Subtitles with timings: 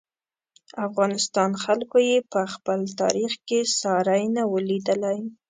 [0.87, 5.19] افغانستان خلکو یې په خپل تاریخ کې ساری نه و لیدلی.